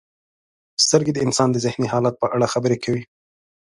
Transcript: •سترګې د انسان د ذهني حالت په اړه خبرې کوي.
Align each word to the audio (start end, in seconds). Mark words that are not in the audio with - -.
•سترګې 0.83 1.11
د 1.13 1.19
انسان 1.25 1.49
د 1.51 1.57
ذهني 1.65 1.87
حالت 1.93 2.15
په 2.21 2.27
اړه 2.35 2.47
خبرې 2.53 2.77
کوي. 2.83 3.03